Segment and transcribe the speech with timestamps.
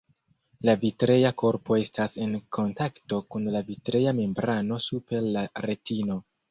[0.69, 6.25] La vitrea korpo estas en kontakto kun la vitrea membrano super la retino.